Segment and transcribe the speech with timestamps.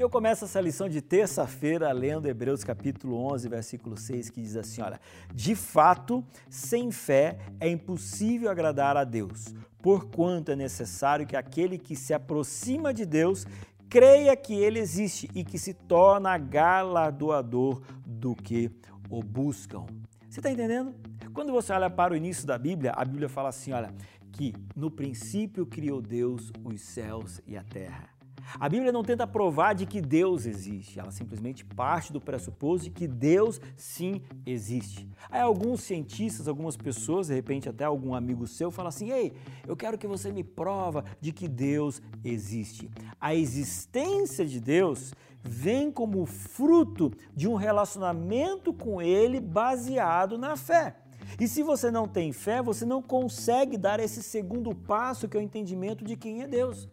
[0.00, 4.56] E eu começo essa lição de terça-feira lendo Hebreus capítulo 11, versículo 6, que diz
[4.56, 4.98] assim, olha:
[5.30, 11.94] "De fato, sem fé é impossível agradar a Deus, porquanto é necessário que aquele que
[11.94, 13.46] se aproxima de Deus
[13.90, 18.70] creia que ele existe e que se torna galardoador do que
[19.10, 19.84] o buscam."
[20.30, 20.94] Você está entendendo?
[21.34, 23.92] Quando você olha para o início da Bíblia, a Bíblia fala assim, olha,
[24.32, 28.19] que no princípio criou Deus os céus e a terra.
[28.58, 32.90] A Bíblia não tenta provar de que Deus existe, ela simplesmente parte do pressuposto de
[32.90, 35.08] que Deus sim existe.
[35.30, 39.32] Aí alguns cientistas, algumas pessoas, de repente até algum amigo seu, fala assim: "Ei,
[39.66, 42.90] eu quero que você me prova de que Deus existe".
[43.20, 50.96] A existência de Deus vem como fruto de um relacionamento com ele baseado na fé.
[51.38, 55.40] E se você não tem fé, você não consegue dar esse segundo passo, que é
[55.40, 56.88] o entendimento de quem é Deus.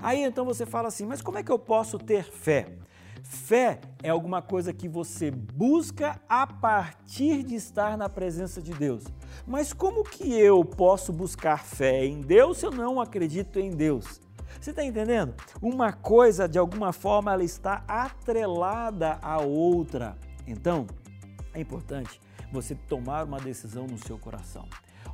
[0.00, 2.66] Aí então você fala assim: mas como é que eu posso ter fé?
[3.22, 9.04] Fé é alguma coisa que você busca a partir de estar na presença de Deus.
[9.46, 14.20] Mas como que eu posso buscar fé em Deus se eu não acredito em Deus?
[14.60, 15.34] Você está entendendo?
[15.60, 20.18] Uma coisa, de alguma forma, ela está atrelada à outra.
[20.46, 20.86] Então,
[21.54, 22.20] é importante
[22.52, 24.66] você tomar uma decisão no seu coração.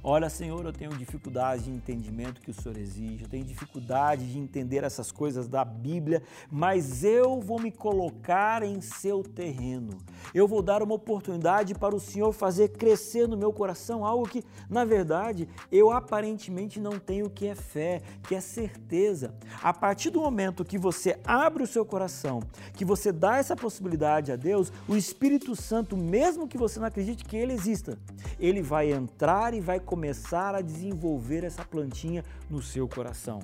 [0.02, 4.38] Olha, Senhor, eu tenho dificuldade de entendimento que o Senhor exige, eu tenho dificuldade de
[4.38, 9.98] entender essas coisas da Bíblia, mas eu vou me colocar em seu terreno.
[10.32, 14.44] Eu vou dar uma oportunidade para o Senhor fazer crescer no meu coração algo que,
[14.70, 19.34] na verdade, eu aparentemente não tenho que é fé, que é certeza.
[19.60, 22.40] A partir do momento que você abre o seu coração,
[22.74, 27.07] que você dá essa possibilidade a Deus, o Espírito Santo, mesmo que você não acredite
[27.14, 27.98] que ele exista,
[28.38, 33.40] ele vai entrar e vai começar a desenvolver essa plantinha no seu coração.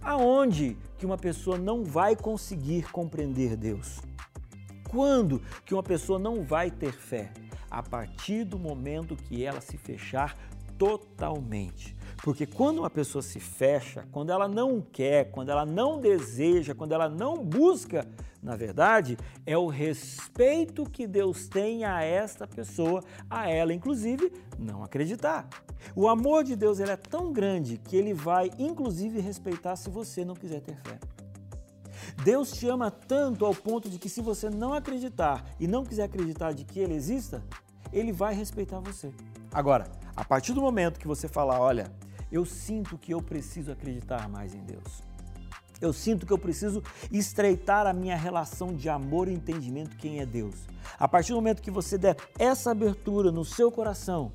[0.00, 4.00] Aonde que uma pessoa não vai conseguir compreender Deus?
[4.88, 7.32] Quando que uma pessoa não vai ter fé?
[7.70, 10.36] A partir do momento que ela se fechar
[10.76, 11.96] totalmente.
[12.22, 16.92] Porque quando uma pessoa se fecha, quando ela não quer, quando ela não deseja, quando
[16.92, 18.06] ela não busca,
[18.40, 24.84] na verdade, é o respeito que Deus tem a esta pessoa, a ela inclusive não
[24.84, 25.48] acreditar.
[25.96, 30.24] O amor de Deus ele é tão grande que ele vai inclusive respeitar se você
[30.24, 31.00] não quiser ter fé.
[32.22, 36.04] Deus te ama tanto ao ponto de que se você não acreditar e não quiser
[36.04, 37.42] acreditar de que ele exista,
[37.92, 39.12] ele vai respeitar você.
[39.52, 41.90] Agora, a partir do momento que você falar, olha,
[42.32, 45.02] eu sinto que eu preciso acreditar mais em Deus.
[45.82, 50.26] Eu sinto que eu preciso estreitar a minha relação de amor e entendimento quem é
[50.26, 50.54] Deus.
[50.98, 54.32] A partir do momento que você der essa abertura no seu coração,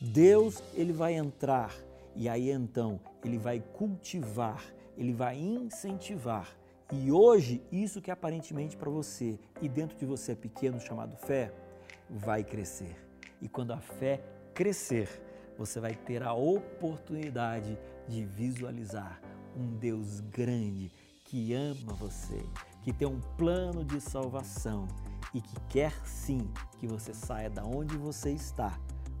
[0.00, 1.74] Deus ele vai entrar
[2.14, 4.64] e aí então ele vai cultivar,
[4.96, 6.56] ele vai incentivar.
[6.92, 11.52] E hoje isso que aparentemente para você e dentro de você é pequeno chamado fé,
[12.08, 12.96] vai crescer.
[13.42, 14.22] E quando a fé
[14.54, 15.25] crescer,
[15.58, 17.78] você vai ter a oportunidade
[18.08, 19.20] de visualizar
[19.56, 20.90] um Deus grande
[21.24, 22.44] que ama você,
[22.82, 24.86] que tem um plano de salvação
[25.34, 28.78] e que quer sim que você saia da onde você está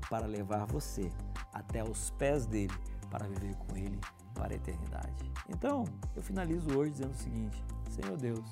[0.08, 1.10] para levar você
[1.52, 2.74] até os pés dele
[3.10, 3.98] para viver com ele
[4.34, 5.32] para a eternidade.
[5.48, 8.44] Então, eu finalizo hoje dizendo o seguinte: Senhor Deus,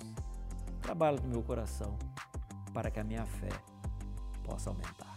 [0.80, 1.96] trabalha no meu coração
[2.72, 3.50] para que a minha fé
[4.42, 5.13] possa aumentar.